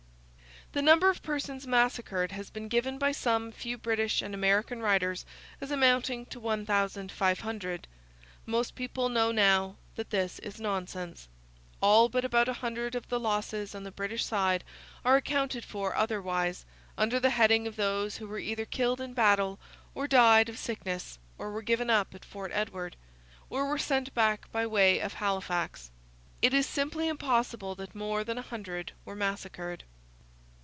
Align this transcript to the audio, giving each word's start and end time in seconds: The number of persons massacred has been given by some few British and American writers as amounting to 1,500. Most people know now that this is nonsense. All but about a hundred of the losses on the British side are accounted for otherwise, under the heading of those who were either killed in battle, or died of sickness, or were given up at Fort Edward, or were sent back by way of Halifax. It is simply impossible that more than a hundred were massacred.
The 0.73 0.81
number 0.81 1.09
of 1.09 1.21
persons 1.21 1.67
massacred 1.67 2.31
has 2.31 2.49
been 2.49 2.69
given 2.69 2.97
by 2.97 3.11
some 3.11 3.51
few 3.51 3.77
British 3.77 4.21
and 4.21 4.33
American 4.33 4.81
writers 4.81 5.25
as 5.59 5.69
amounting 5.69 6.25
to 6.27 6.39
1,500. 6.39 7.87
Most 8.45 8.73
people 8.75 9.09
know 9.09 9.33
now 9.33 9.75
that 9.97 10.11
this 10.11 10.39
is 10.39 10.61
nonsense. 10.61 11.27
All 11.81 12.07
but 12.07 12.23
about 12.23 12.47
a 12.47 12.53
hundred 12.53 12.95
of 12.95 13.09
the 13.09 13.19
losses 13.19 13.75
on 13.75 13.83
the 13.83 13.91
British 13.91 14.23
side 14.23 14.63
are 15.03 15.17
accounted 15.17 15.65
for 15.65 15.93
otherwise, 15.93 16.63
under 16.97 17.19
the 17.19 17.31
heading 17.31 17.67
of 17.67 17.75
those 17.75 18.15
who 18.15 18.27
were 18.29 18.39
either 18.39 18.63
killed 18.63 19.01
in 19.01 19.13
battle, 19.13 19.59
or 19.93 20.07
died 20.07 20.47
of 20.47 20.57
sickness, 20.57 21.19
or 21.37 21.51
were 21.51 21.61
given 21.61 21.89
up 21.89 22.15
at 22.15 22.23
Fort 22.23 22.49
Edward, 22.53 22.95
or 23.49 23.65
were 23.65 23.77
sent 23.77 24.13
back 24.13 24.49
by 24.53 24.65
way 24.65 24.99
of 25.01 25.15
Halifax. 25.15 25.91
It 26.41 26.53
is 26.53 26.65
simply 26.65 27.09
impossible 27.09 27.75
that 27.75 27.93
more 27.93 28.23
than 28.23 28.37
a 28.37 28.41
hundred 28.41 28.93
were 29.03 29.17
massacred. 29.17 29.83